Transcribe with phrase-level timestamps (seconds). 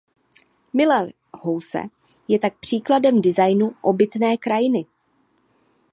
[0.73, 1.81] Miller House
[2.27, 4.85] je tak příkladem designu obytné krajiny.